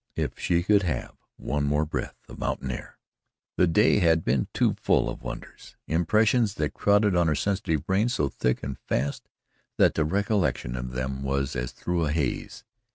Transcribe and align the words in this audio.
If 0.15 0.39
she 0.39 0.63
could 0.63 0.81
have 0.81 1.13
one 1.37 1.63
more 1.65 1.85
breath 1.85 2.15
of 2.27 2.39
mountain 2.39 2.71
air! 2.71 2.97
The 3.55 3.67
day 3.67 3.99
had 3.99 4.25
been 4.25 4.47
too 4.51 4.73
full 4.73 5.07
of 5.07 5.21
wonders. 5.21 5.75
Impressions 5.85 6.55
had 6.57 6.73
crowded 6.73 7.15
on 7.15 7.27
her 7.27 7.35
sensitive 7.35 7.85
brain 7.85 8.09
so 8.09 8.27
thick 8.27 8.63
and 8.63 8.79
fast 8.79 9.29
that 9.77 9.93
the 9.93 10.03
recollection 10.03 10.75
of 10.75 10.93
them 10.93 11.21
was 11.21 11.55
as 11.55 11.71
through 11.71 12.05
a 12.05 12.11
haze. 12.11 12.63